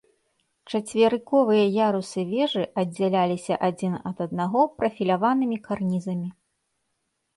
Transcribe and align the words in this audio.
Чацверыковыя 0.69 1.65
ярусы 1.87 2.21
вежы 2.31 2.63
аддзяляліся 2.83 3.59
адзін 3.69 3.93
ад 4.13 4.17
аднаго 4.29 4.59
прафіляванымі 4.81 5.57
карнізамі. 5.69 6.29